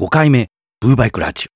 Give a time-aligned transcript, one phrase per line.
[0.00, 0.48] 5回目、
[0.80, 1.50] ブーバイクラジオ。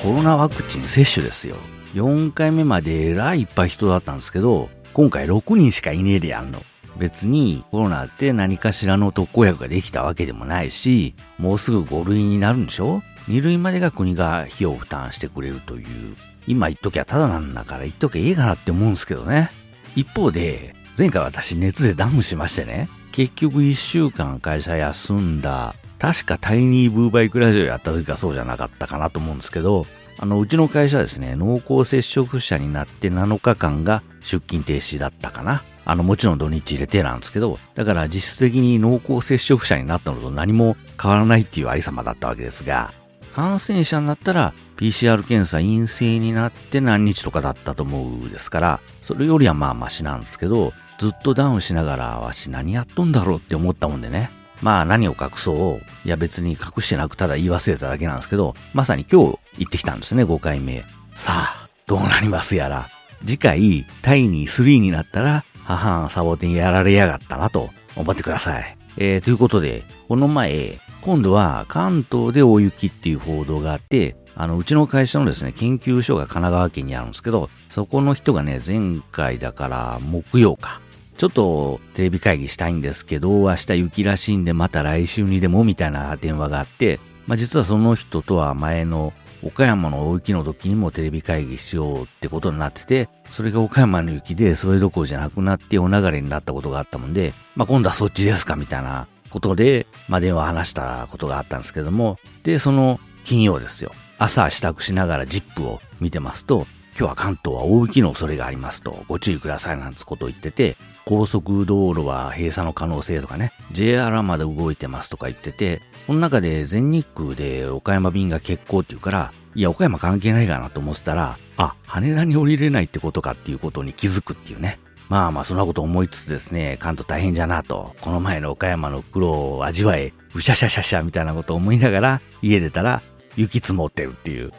[0.00, 1.56] コロナワクチン接種ですよ。
[1.94, 6.62] 4回目までえらいいっぱい人だったんですけど、今回6人しかいねえでやんの。
[6.96, 16.14] 別にコロナって何かしらの特効薬ができたわけでもないし、もうすぐ5類になるんでしょ ?2 類までが国が費用負担してくれるという。
[16.50, 19.50] 今言っときゃただなんだから言っときゃいいかなって思うんですけどね。
[19.94, 29.86] 一方で、前回私熱でダウンしましてね、結局1週間会社休んだ、確かタイニーブーバイクラジオやった時がそうじゃなかったかなと思うんですけど、
[30.18, 35.62] あの、うちの会社はですね、濃厚接触者になって7日間が出勤停止だったかな。
[35.84, 42.92] あの、もちろん土日入れてなんですけど、だから実質的に濃厚接触者になったのと何も変わらないっていうありさまだったわけですが、
[43.34, 54.30] 感染者になったら PCR 検査陰性になって何日とかだったと思うですから、それよりはまあマシなんですけど、ずっとダウンしながらわし何やっとんだろうって思ったもんでね。
[54.62, 55.82] まあ何を隠そう。
[56.06, 60.84] いや別に隠してなくただ言い忘れただけなんですけど、まさに今日行ってきたんですね、5回目。
[61.14, 62.88] さあ、どうなりますやら。
[63.20, 68.76] 次回、タイに3になったら、母サボテンやられやがったなと思ってください。
[68.96, 80.80] えー、ということで、この前、今度は関東で大雪っていう報道があって、あの、うちの会社のですね、研究所が神奈川県にあるんですけど、そこの人がね、前回だから木曜か。
[81.16, 89.12] ちょっとテレビ会議したいんですけど、明日雪らしいんでまた来週にでもみたいな電話があって、まあ実はその人とは前の
[89.42, 103.92] 岡山の大雪の時にもテレビ会議しようってことになってて、それが岡山の雪でそれどころじゃなくなってお流れになったことがあったもんで、まあ今度はそっちですかみたいなことで、まあ電話を話したことがあったんですけども、で、その金曜ですよ。
[104.18, 106.66] 朝支度しながらジップを見てますと、
[106.98, 124.78] 今日は関東は大雪の恐れがありますと、ご注意くださいなんつことを言ってて、高速道路は閉鎖の可能性とかね、JR まで動いてますとか言ってて、この中で全日空で岡山便が欠航っていうから、いや、岡山関係ないかなと思ってたら、あ、羽田に降りれないってことかっていうことに気づくっていうね。
[125.10, 133.02] まあまあそんなこと思いつつですね、関東大変じゃなと、この前の岡山の苦労を味わえ、うしゃしゃしゃしゃみたいなことを思いながら、家出たら
[133.34, 134.52] 雪積もってるっていう。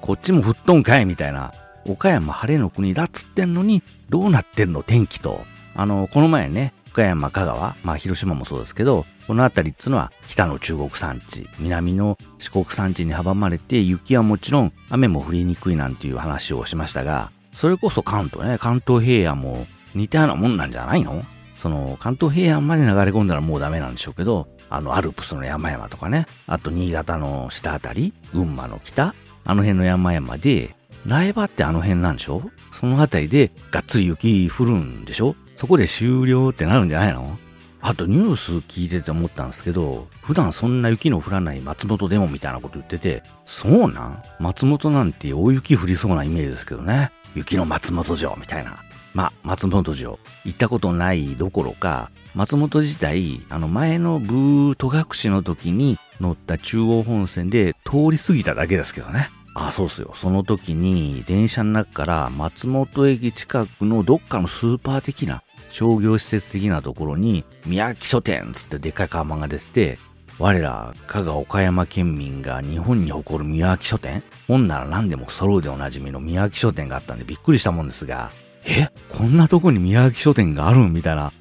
[0.00, 1.52] こっちも吹っ飛んかいみたいな。
[1.84, 5.44] 岡山晴れの国だっつってんのに、どうなってんの天気と。
[5.74, 21.24] あの、この前ね、岡山、香川、まあ広島もそうですけど、この辺りっつうのは北の中国山地、南の四国山地に阻まれて雪はもちろん雨も降りにくいなんていう話をしましたが、それこそ関東ね、関東平野も似たようなもんなんじゃないの？
[21.56, 29.14] その関東平野まで流れ込んだらもうダメなんでしょうけど、あのアルプスの山々とかね、あと新潟の下あたり、群馬の北、
[29.44, 30.74] あの辺の山々で、
[31.04, 32.42] 苗場ってあの辺なんでしょ？
[32.72, 35.34] その辺りでがっつり雪降るんでしょ？
[35.56, 37.36] そこで終了ってなるんじゃないの？
[37.82, 44.22] あとニュース聞いてて思ったんですけど、普段そんな雪の降らない松本でもみたいなこと言ってて、そうなん？
[44.38, 47.10] 松本なんて大雪降りそうなイメージですけどね。
[47.34, 48.78] 雪の松本城みたいな。
[49.14, 50.18] まあ、松本城。
[50.44, 59.30] 行ったことないどころか、松本自体、あの前のブー戸隠の時に乗った中央本線で通り過ぎただけですけどね。
[59.54, 60.12] あ、そうっすよ。
[60.14, 69.98] その時に電車の中から松本駅近くのどっかのスーパー的な商業施設的なところに宮城書店つってでっかい看板が出てて、
[70.38, 78.32] 我ら、香川岡山県民が日本に誇る宮城書店本なら何でも揃うでおなじみの宮城書店があったんでびっくりしたもんですが、
[78.64, 81.32] えこんなとこに宮城書店があるみたいな。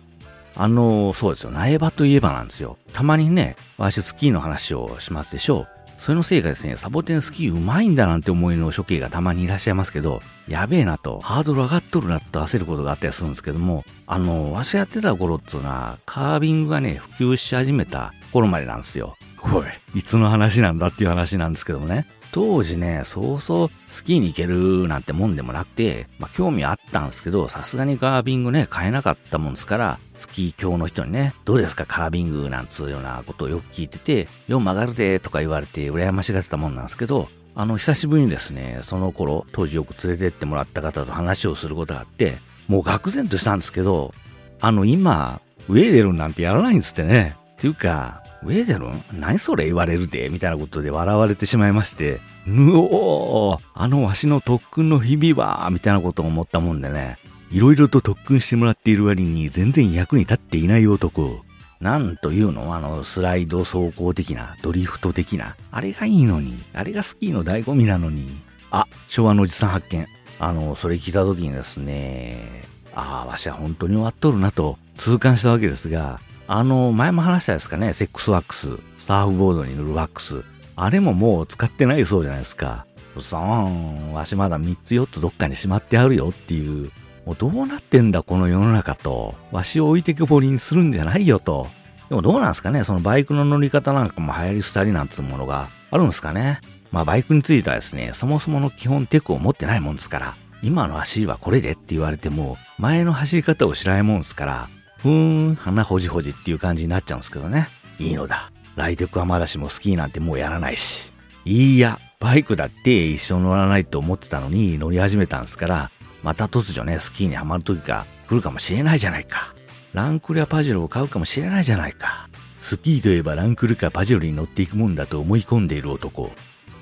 [0.55, 1.51] あの、そうですよ。
[1.51, 2.77] 苗場といえばなんですよ。
[2.91, 5.67] たまにね、私スキーの話をしますでしょう。
[5.97, 19.17] それのせいかですね、サボテンスキーうまいんだなんて思いの処刑がたまにいらっしゃいますけど、やべえなと、ハードル上がっとるなと焦ることがあったりするんですけども、あの、わしやってた頃っつうのは、カービングがね、普及し始めた頃までなんですよ。
[19.43, 19.65] おい、
[19.99, 22.05] いつの話なんだっていう話なんですけどもね。
[22.31, 42.37] 当時ね、そうそうスキーに行けるなんてもんでもなくて、まあ興味あったんですけど、さすがにカービングね、買えなかったもんですから、スキー教の人にね、どうですかカービングなんつうようなことをよく聞いてて、よ曲がるでとか言われて羨ましがってたもんなんですけど、あの、久しぶりにですね、その頃、当時よく連れてってもらった方と話をすることがあって、
[42.67, 44.13] もう愕然としたんですけど、
[44.61, 47.35] あの、今、ウェーデルなんてやらないんですってね。
[47.53, 50.29] っていうか、ウェーデルン何それ言われるで？
[50.29, 55.69] みたいなことで笑われてしまいまして、ぬおーあのわしの特訓の日々は？
[55.71, 57.17] みたいなことを思ったもんでね、
[57.51, 61.43] いろいろと特訓してもらっている割に全然役に立っていない男。
[61.81, 62.75] なんというの？
[62.75, 65.55] あの、スライド走行的な、ドリフト的な。
[65.71, 66.61] あれがいいのに。
[66.73, 68.41] あれがスキーの醍醐味なのに。
[68.71, 70.05] あ、昭和のおじさん発見。
[70.39, 72.63] あの、それ聞いた時にですね、
[72.93, 76.19] ああ、わしは本当に終わっとるなと痛感したわけですが、
[76.51, 80.43] あの、前も話したですかね、セックスワックス、サーフボードに塗るワックス。
[80.75, 82.87] あれももう使ってないそうじゃないですか。
[83.19, 86.89] そーん、わしまだ3つ4つどっかにしまってあるよっていう。
[87.27, 89.35] もうどうなってんだこの世の中と。
[89.51, 91.67] わしを置いてけぼりにするんじゃないよと。
[92.09, 92.83] でもどうなんすかね？
[92.83, 96.61] そのバイクの乗り方なんかも流行り廃りなんつうものがあるんすかね？
[96.91, 104.69] まあバイクについてはですね、そもそもの基本テクを持ってないもんですから、今の走りはこれでって言われても、前の走り方を知らないもんですから、
[104.99, 107.69] ふーん、鼻ほじほじっていう感じになっちゃうんですけどね。
[107.99, 108.51] いいのだ。
[108.75, 111.11] ライテクはまだしもスキーなんてもうやらないし。
[111.45, 115.91] いいや、バイクだって一生乗らないと思ってたのに乗り始めたんですから、
[116.21, 119.53] また突如ね、スキーにはまる時が来るかもしれないじゃないか。
[119.93, 122.29] ランクルやパジェロを買うかもしれないじゃないか。
[122.61, 126.31] スキーといえばランクルかパジェロに乗っていくもんだと思い込んでいる男。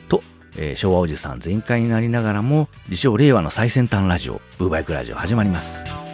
[0.10, 0.24] と、
[0.56, 6.07] えー、昭和おじさん全開になりながらも、自称令和の最先端ラジオ、ブーバイクラジオ始まります。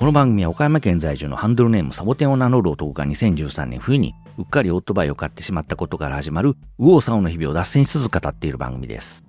[0.00, 9.22] この番組は岡山県在住のハンドルネームサボテンを名乗る男が2013年冬にうっかりオートバイを買ってしまったことから始まる右往左往の日々を脱線しつつ語っている番組です。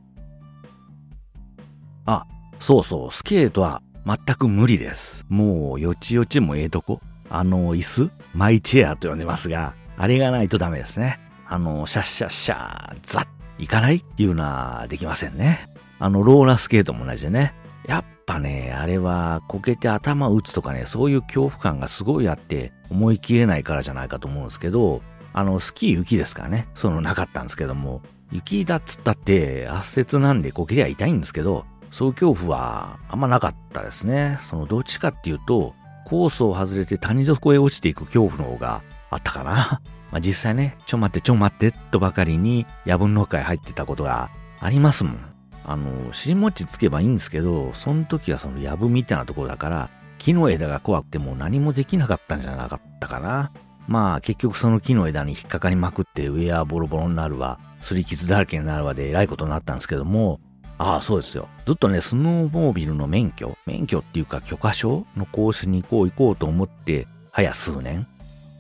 [2.06, 2.26] あ、
[2.62, 5.26] そうそう、スケートは全く無理です。
[5.28, 7.02] もうよちよちもええとこ。
[7.30, 8.10] あの椅子？
[8.34, 11.20] マイチェアと呼んでますが、あれがないとダメですね。
[11.50, 13.28] あの、シャッシャッシャー、ザッ、
[13.58, 15.68] 行かないっていうのはできませんね。
[16.00, 17.56] あの、ローラースケートも同じでね。
[17.86, 25.02] やっぱね、あれはこけて頭打つとかね、そういう恐怖感がすごいあって思い切れないからじゃないかと思うんですけど、
[25.34, 28.02] あの、スキー雪ですからね、そのなかったんですけども、
[28.32, 34.38] 雪だっつったって圧雪なんでこけりゃ痛いんですけど、そう恐怖はあんまなかったですね。
[34.42, 35.76] そのどっちかっていうと、
[36.06, 39.82] コースを外れて谷底へ落ちていく恐怖の方があったかな。
[40.12, 44.30] まあ、実際ね、ちょ待ってちょ待ってとばかりに野分の会入ってたことが
[44.60, 45.31] ありますもん。
[45.66, 53.52] あの、尻餅つけばいいんですけど、その時はその藪みたいなところだから、木の枝が怖くてもう何もできなかったんじゃなかったかな。
[53.88, 60.40] まあ結局その木の枝に引っかかりまくってウェアボロボロになるわ、すり傷だらけになるわで偉いことになったんですけども、
[60.78, 61.48] ああ、そうですよ。
[61.68, 68.08] ずっとね、スノーモービルの免許、免許っていうか許可証の講師に行こう行こうと思って、早数年。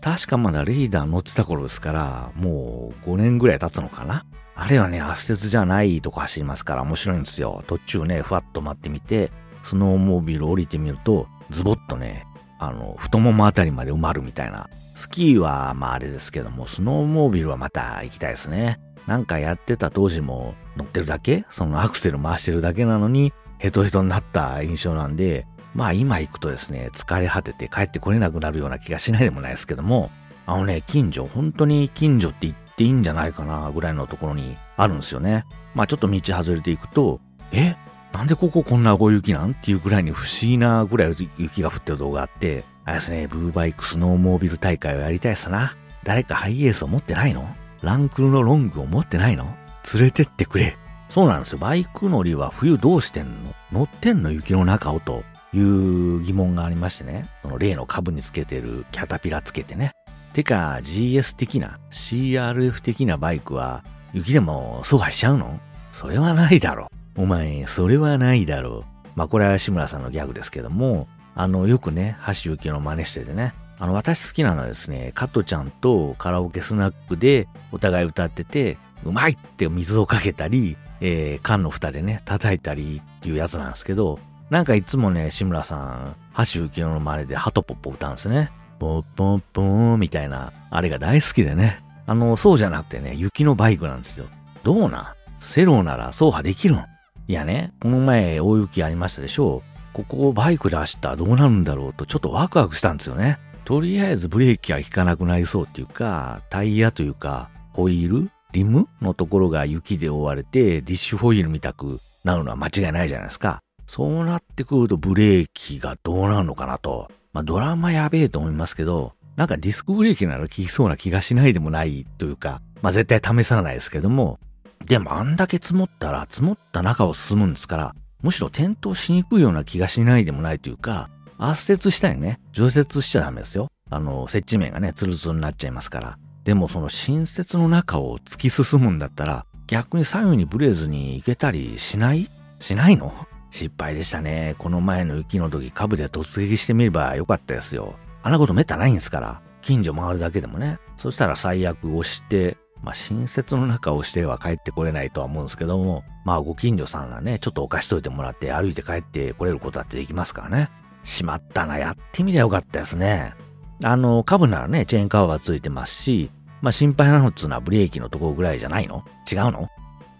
[0.01, 4.25] 確かまだレーダー乗ってた頃ですから、もう5年ぐらい経つのかな。
[4.55, 7.63] あれはね、圧雪じゃないとこ走りますから面白いんですよ。
[7.67, 9.31] 途中ね、ふわっと待ってみて、
[9.63, 12.27] スノーモービル降りてみると、ズボッとね、
[12.59, 14.69] あの、太ももあたりまで埋まるみたいな。
[14.95, 18.79] スキーは、まああれですけども、スノーモービルはまた行きたいですね。
[19.07, 21.43] なんかやってた当時も乗ってるだけ？
[21.49, 30.11] そのアクセル回してるだけなのに、ヘトヘトになった印象なんで、まあ今行くとですね、疲れ果てて帰ってこれなくなるような気がしないでもないですけども、
[30.45, 35.45] あのね、近所、本当に近所って言っていいんじゃないかな、ぐらいのところにあるんですよね。
[35.75, 37.19] まあちょっと道外れていくと、
[37.53, 37.75] え
[38.11, 45.75] なんでこここんな大雪なんっていうぐらいに不思議なぐらい雪が降ってる動画があって、あれですね、ブーバイクスノーモービル大会をやりたいっすな。
[46.03, 47.47] 誰かハイエースを持ってないの？
[47.81, 49.55] ランクルのロングを持ってないの？
[49.93, 50.77] 連れてってくれ。
[51.09, 51.57] そうなんですよ。
[51.59, 53.53] バイク乗りは冬どうしてんの？
[53.71, 55.23] 乗ってんの雪の中をと
[55.53, 57.29] いう疑問がありましてね。
[57.43, 59.91] その例の株につけてるキャタピラつけてね。
[60.33, 63.83] てか GS 的な CRF 的なバイクは
[64.13, 65.59] 雪でも走破しちゃうの？
[65.91, 66.89] それはないだろ。
[67.17, 68.85] お前、それはないだろ。
[69.15, 84.19] まあこれは志村さんのギャグですけども、あの、よくね、橋幸の真似しててね、あの、私好きなのはですね、加トちゃんとカラオケスナックでお互い歌ってて、うまいって水をかけたり、えー、缶の蓋でね、叩いたりっていうやつなんですけど、
[84.49, 88.51] なんかいつもね、志村さん、橋幸の真似でハトポッポ歌うんですね。
[88.81, 91.83] ポッポッポンみたいな、あれが大好きでね。
[92.07, 94.25] あの、そうじゃなくてね、雪のバイクなんですよ。
[94.63, 95.13] どうな？
[95.39, 96.79] セローなら走破できるん？
[97.27, 99.61] いやね、この前大雪ありましたでしょう
[99.93, 103.37] ここをバイクで走ったらどうなるんだろうとちょっとワクワクしたんですよね。
[103.65, 108.31] とりあえずブレーキが効かなくなりそうっていうか、タイヤというか、ホイール？
[108.51, 113.61] リムのところが雪で覆われて、ディッシュホイールみたくなるのは間違いないじゃないですか。
[113.85, 117.11] そうなってくるとブレーキがどうなるのかなと。
[117.33, 124.39] まあドラマやべえと思いますけど、なんかディスクブレーキなら効きそうな気がしないでもないというか、まあ絶対試さないですけども、
[124.85, 133.67] でもあんだけ積もったら積もった中を進むんですから、むしろ転倒しにくいような気がしないでもないというか、圧雪したりね、除雪しちゃダメですよ。
[133.89, 136.17] あの、接地面がね、ツルツルになっちゃいますから。
[136.43, 142.27] でもその新雪の中を突き進むんだったら、逆に左右にブレずに行けたりしない？
[142.59, 143.13] しないの？
[143.51, 144.55] 失敗でしたね。
[144.57, 147.95] この前の雪の時、株で突撃してみればよかったですよ。
[148.23, 149.41] あんなことめったないんですから。
[149.61, 150.79] 近所回るだけでもね。
[150.97, 160.71] そしたら最悪押して、まあ、新設の中をしては帰ってこれないとは思うんですけども、まあ、ご近所さんがね、ちょっとお貸しといてもらって歩いて帰ってこれることだってできますからね。
[161.03, 163.35] しまったな、やってみりゃよかったですね。
[163.83, 166.31] あの、株ならね、チェーンカバーついてますし、
[166.61, 169.03] まあ、心配なのっつうのはブレーキのところぐらいじゃないの？
[169.31, 169.69] 違うの？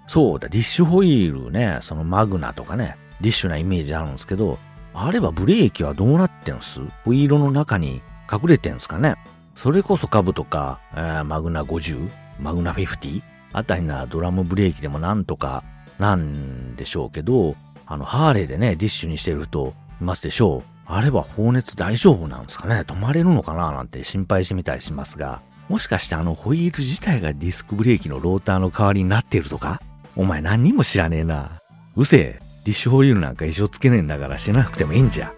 [0.07, 4.59] そうだ、ディッシュホイールね、そのマグナとかね、ディッシュなイメージあるんですけど、
[4.93, 6.81] あればブレーキはどうなってんす？
[7.05, 8.01] ホイールの中に
[8.31, 9.15] 隠れてんすかね？
[9.55, 12.09] それこそ株とか、えー、マグナ50、
[12.39, 13.21] マグナ50
[13.53, 15.63] あたりなドラムブレーキでもなんとか
[15.99, 20.63] なんでしょうけど、あの、ハーレーでね、ディッシュにしてる人いますでしょう。
[20.87, 22.81] あれは放熱大丈夫なんですかね？
[22.81, 23.71] 止まれるのかな？
[23.71, 29.81] なんて心配してみたりしますが、もしかしてあのホイール自体がディスクブレーキのローターの代わりになっているとか？
[30.15, 31.61] お前何にも知らねえな。
[31.95, 35.33] うせえ、ディッシュホイールなんか一生つけねえんだから知らなくてもいいんじゃ。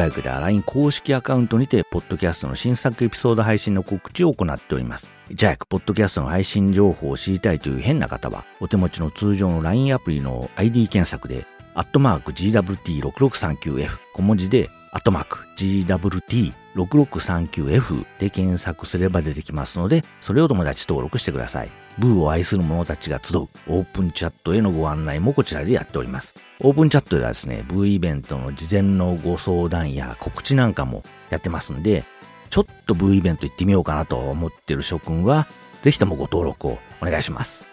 [0.00, 5.12] ブーワイクでは LINE 公式アカウントにて、ポッドキャストの新作エピソード配信の告知を行っております。
[5.30, 21.70] じゃあ、ポッドキャストの配信情報を知りたいという変な方は、お手持ちの通常の LINE アプリの ID 検索で、アットマーク GWT6639F 小文字で、アットマーク GWT6639F で検索すれば出てきますので、それを友達登録してください。
[21.98, 26.34] ブーを愛する者たちが集うオープンチャットへのご案内もこちらでやっております。
[26.60, 32.04] オープンチャットではですね、ブーイベントの事前のご相談や告知なんかもやってますんで、
[32.48, 35.46] ちょっとブーイベント行ってみようかなと思ってる諸君は、
[35.82, 37.64] ぜひともご登録をお願いします。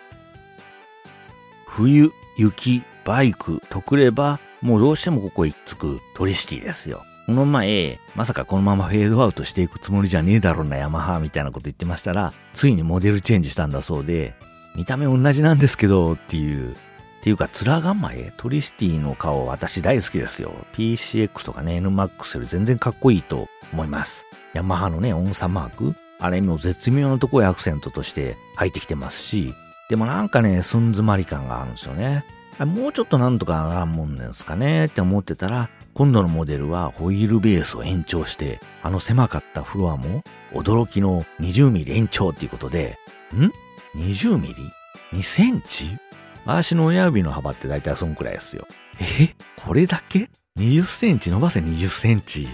[1.66, 7.04] 冬、雪、バイクとくれば、もうどうしてもここ行っつくトリシティですよ。
[7.28, 14.34] この前、まさかこのままフェードアウトしていくつもりじゃねえだろうな、ヤマハみたいなこと言ってましたら、ついにモデルチェンジしたんだそうで、
[14.76, 16.72] 見た目同じなんですけど、っていう。
[16.72, 16.76] っ
[17.22, 20.54] ていうか、面構えトリシティの顔私大好きですよ。
[20.72, 24.26] PCX とかね、NMAX より全然かっこいいと思います。
[24.54, 29.54] ヤマハのね、音差マークあれも絶妙なところアクセントとして入ってきてますし、
[29.90, 32.24] でもなんかね、寸詰まり感があるんですよね。
[32.60, 43.00] もうちょっとなんとかならんもんですかねって思ってたら、今度のモデルはホイールベースを延長して、あの狭かったフロアも驚きの20ミリ延長っていうことで、
[43.34, 43.52] ん
[44.00, 44.54] ?20 ミリ
[45.18, 45.98] ?2 センチ？
[46.46, 48.68] 足の親指の幅って大体そんくらいですよ。
[49.00, 49.34] え？
[49.66, 51.32] これだけ ?20 センチ？
[51.32, 52.48] 伸ばせ20センチ？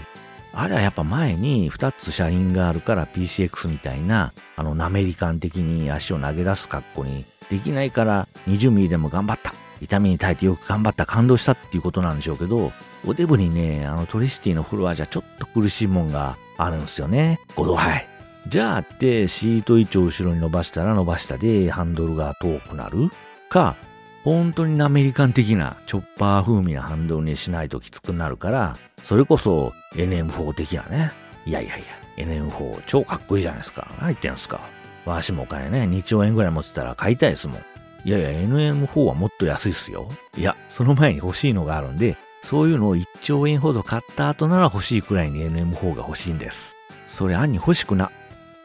[0.54, 9.52] あれはやっぱ前に2つ車輪があるから PCX みたいな、あの、ナメリカン的に足を投げ出す格好にできないから20ミリでも頑張った。
[9.84, 12.72] 痛みに耐えてよく頑張った感動したっていうことなんでしょうけど、
[13.06, 17.38] おデブにね、あのトリシティのフロアじゃちょっと苦しいもんがあるんですよね。
[17.54, 18.08] ご度配。
[18.48, 23.10] じゃあってシート位置を後ろに伸ばしたら伸ばしたでハンドルが遠くなる
[23.48, 23.76] か、
[24.22, 31.12] 本当にアメリカン的なチョッパー風味なハンドルにしないときつくなるから、それこそ NM4 的なね。
[31.46, 33.86] いやいやいや、NM4 超かっこいいじゃないですか。
[33.98, 34.60] 何言ってんすか。
[35.04, 37.64] わしもお金ね、2兆円ぐらい持ってたら買いたいですもん。
[38.04, 40.08] いやいや、NM4 はもっと安いっすよ。
[40.36, 46.76] いや、その前に欲しいのがあるんで、そういうのを1兆円ほど買った後なら欲しいくらいに NM4 が欲しいんです。
[47.06, 48.10] それ案に欲しくな。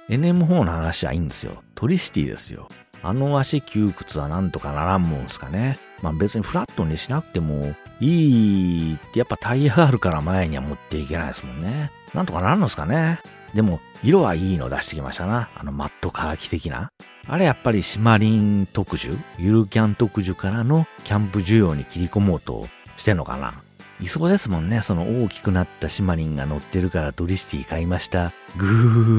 [0.10, 1.64] NM4 の話はいいんですよ。
[1.76, 2.68] トリシティですよ。
[3.02, 5.80] あの足窮屈はなんとかならんもんすかね。
[6.02, 11.92] まあ別にフラットにしなくてもいいってやっぱタイヤがあるから前には持っていけないですもんね。
[12.14, 13.20] なんとかなるんですかね。
[13.54, 15.50] でも色はいいの出してきましたな。
[15.56, 16.92] あのマットカーキ的な。
[17.32, 19.16] あれやっぱりシマリン特需？
[19.38, 22.68] ゆるキャン特需からのキャンプ需要に切り込もうと
[22.98, 23.62] してんのかな？
[24.02, 24.82] いそうですもんね。
[24.82, 28.32] その大きくなったシマリンが乗ってるからトリシティ買いました。
[28.58, 28.66] グ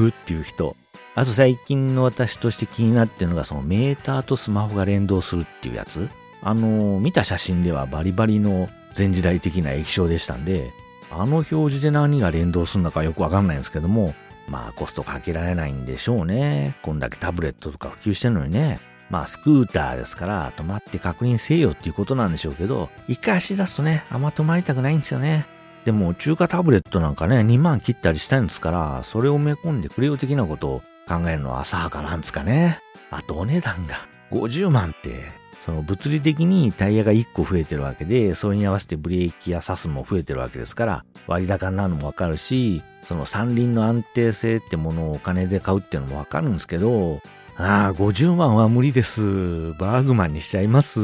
[0.07, 0.75] ーっていう人。
[1.15, 6.09] あと最近の私として気になってるのがそのメーターとスマホが連動するっていうやつ。
[6.41, 10.71] あの、見た写真ではバリバリの全時代的な液晶でしたんで、
[11.11, 14.13] あの表示で何が連動するのかよくわかんないんですけども、
[14.51, 16.75] まあコストかけられないんでしょうね。
[16.81, 18.79] こんだけタブレットとか普及してるのにね。
[19.09, 25.45] まあスクーターですから止まって確認せよっていうことなんでしょうけど、一回足出すとね、あんま止まりたくないんですよね。
[25.85, 32.79] でも中華タブレットなんかね、2万切ったりしたいんですから、それを埋め込んでくれよ的なことを考えるのは浅はかなんですかね。
[33.09, 33.95] あとお値段が
[34.31, 47.21] 50万ってその物理的にタイヤが1個増えてるわけで、それに合わせてブレーキやサスも増えてるわけですから、割高になるのもわかるし、その三輪の安定性ってものをお金で買うっていうのもわかるんですけど、
[47.57, 49.73] ああ、50万は無理です。
[49.73, 50.99] バーグマンにしちゃいます。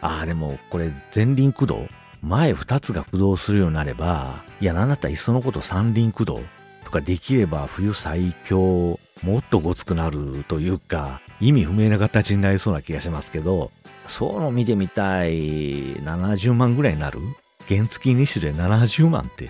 [0.00, 1.86] ああ、でもこれ前輪駆動？
[2.22, 6.40] 前2つが駆動するようになれば、いや、なんだったらいっそのこと三輪駆動
[6.84, 13.70] とかできれば冬最強、もっとごつくなるというか、意味不明な形になりそうな気がしますけど、
[14.06, 15.94] そうの見てみたい。
[15.96, 17.20] 70万ぐらいになる？
[17.68, 19.48] 原付2種で70万って。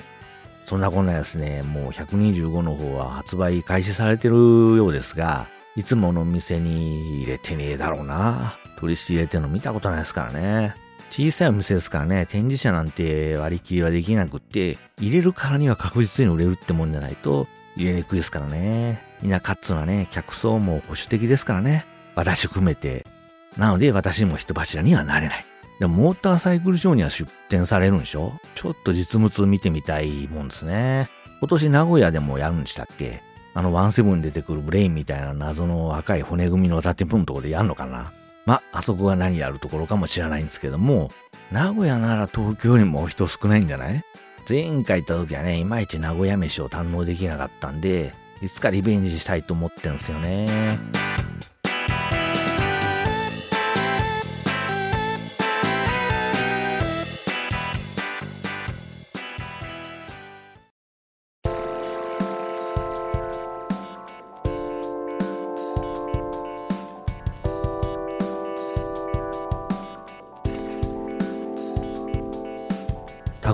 [0.67, 8.57] そんなこんなですね、もう125の方は発売開始されてるようですが、いつもの店に入れてねえだろうな。
[8.79, 10.75] 取り仕入れてるの見たことないですからね。
[11.11, 19.03] 小さいお店ですからね、展示車なんて割り切りはできなくって、入れるからには確実に売れるってもんじゃないと入れにくいですからね。
[19.23, 21.87] 田舎っつうのはね、客層も保守的ですからね。
[22.15, 23.07] 私含めて。
[23.57, 25.45] なので私も人柱にはなれない。
[25.79, 28.35] でもモーターサイクル場には出展されるんでしょ？
[28.55, 31.09] ちょっと実物見てみたいもんですね。
[31.41, 33.23] 今年名古屋でもやるんでしたっけ？
[33.55, 38.13] あのワンセブンに出てくるブレインみたいな謎の赤い骨組みの建物のところでやんのかな？
[38.47, 41.11] ま、あそこが何やるところかも知らないんですけども、
[41.51, 44.05] 名古屋なら東京よりも人少ないんじゃない？
[44.51, 50.49] 前回行った時はね、いまいち名古屋飯を堪能できなかったんで、いつかリベンジしたいと思ってんすよね。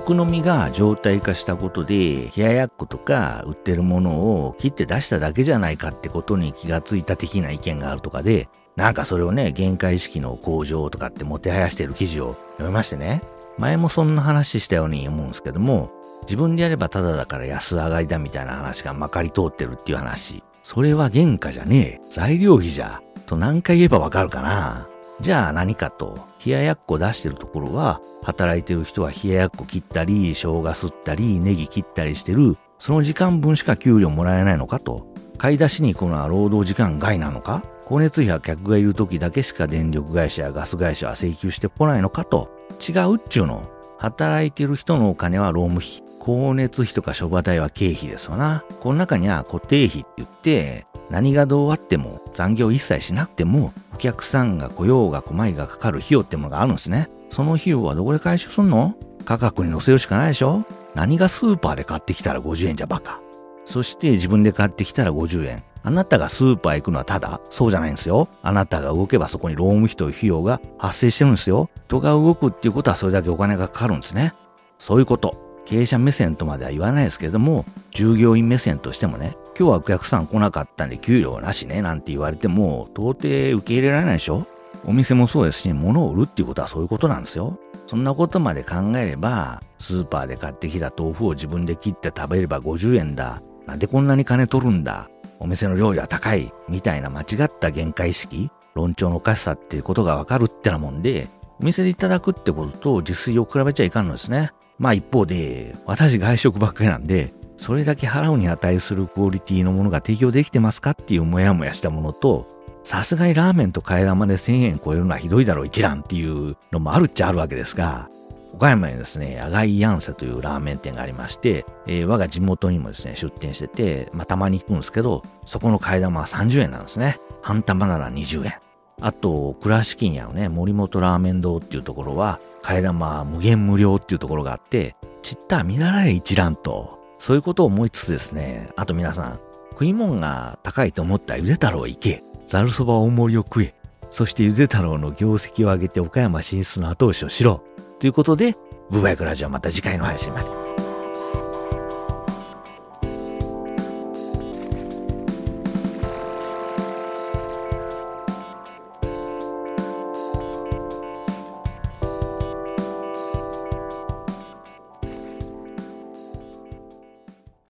[0.06, 13.20] 宅飲みが状態化したことで、冷ややっことか売ってるものを切って出しただけじゃないかってことに気がついた的な意見があるとかで、なんかそれをね、限界意識の向上とかってもてはやしてる記事を読みましてね。
[13.58, 15.90] 前もそんな話したように思うんですけども、
[16.22, 20.44] 自分でやればただだから安上がりだみたいな話がまかり通ってるっていう話。
[20.62, 22.00] それは原価じゃねえ。
[22.10, 23.02] 材料費じゃ。
[23.26, 24.86] と何回言えばわかるかな。
[25.20, 35.06] じゃあ何かと、冷ややっこ出してるところは、働いてる人は冷ややっこ切ったり、生姜吸ったり、ネギ切ったりしてる、その時間分しか給料もらえないのかと。
[35.38, 42.50] 買い出しに行くのは労働時間外なのか光熱費は客がいる時だけしか電力会社やガス会社は請求してこないのかと。
[42.80, 43.70] 違うっちゅうの。
[43.98, 46.02] 働いてる人のお金は労務費。
[46.20, 48.64] 光熱費とか諸場代は経費ですわな。
[48.80, 57.08] この中には固定費って言って、何がどうあっても残業一切しなくてもお客さんが来ようが来まいがかかる費用ってものがあるんですね。
[57.30, 58.94] その費用はどこで回収すんの？
[59.24, 63.22] 価格に乗せるしかないでしょ何がスーパーで買ってきたら50円じゃバカ。
[63.64, 65.62] そして自分で買ってきたら50円。
[65.82, 68.28] あなたがスーパー行くのはただそうじゃないんですよ。
[68.42, 71.70] あなたが動けばそこに労務費という費用が発生してるんですよ。
[71.86, 74.34] 人が動くっていうことはそれだけお金がかかるんですね。
[74.78, 75.62] そういうこと。
[75.64, 84.46] 経営者目線とまでは言わないですけれども、従業員目線としてもね、今日はお客さん来なかったんで給料なしね、なんて言われても、到底受け入れられないでしょ？
[84.84, 87.58] お店もそうですし、物を売るっていうことはそういうことなんですよ。
[87.86, 93.40] そんなことまで考えれば、スーパーで買ってきた豆腐を自分で切って食べれば50円だ。
[93.66, 95.08] なんでこんなに金取るんだ？
[95.40, 96.52] お店の料理は高い。
[96.68, 104.52] みたいな間違った限界意識、論調のおかしさっていうことがわかるってなもんで、お店でいただくってことと自炊を比べちゃいかんのですね。
[104.78, 112.46] まあ一方で、私外食ばっかりなんで、それだけ払うに値するクオリティのものが提供できてますかっていうモヤモヤしたものと、
[112.84, 118.08] さすがにラーメンと替え玉で1000円超えるのはひどいだろう一覧っていうのもあるっちゃあるわけですが、
[118.52, 127.18] 岡山にですね、アガイヤンセというラーメン店がありまして、えー、我が地元にもですね、出店してて、まあ、たまに行くんですけど、そこの替え玉は30円なんですね。
[127.42, 128.54] 半玉なら20円。
[129.00, 143.74] あと、倉敷にあるね、森本ラーメン堂っていうところは、替え玉は無限無料っていうところがあって、ちった見習え一覧と、そういうことを思いつつですね、あと皆さん、食い物が高いと思ったらゆで太郎行け、ざるそば大盛りを食え、
[144.10, 147.62] そしてゆで太郎の業績を上げて岡山進出の後押しをしろ。
[147.98, 148.56] ということで、
[148.90, 150.85] ブーバイクラジオはまた次回の配信まで。